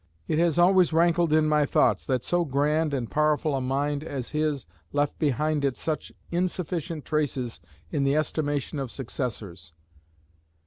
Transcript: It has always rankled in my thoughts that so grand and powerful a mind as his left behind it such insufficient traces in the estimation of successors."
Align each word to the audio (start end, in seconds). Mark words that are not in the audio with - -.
It 0.27 0.39
has 0.39 0.57
always 0.57 0.91
rankled 0.91 1.31
in 1.31 1.45
my 1.47 1.63
thoughts 1.63 2.07
that 2.07 2.23
so 2.23 2.43
grand 2.43 2.91
and 2.91 3.07
powerful 3.07 3.53
a 3.53 3.61
mind 3.61 4.03
as 4.03 4.31
his 4.31 4.65
left 4.91 5.19
behind 5.19 5.63
it 5.63 5.77
such 5.77 6.11
insufficient 6.31 7.05
traces 7.05 7.59
in 7.91 8.03
the 8.03 8.15
estimation 8.15 8.79
of 8.79 8.89
successors." 8.91 9.73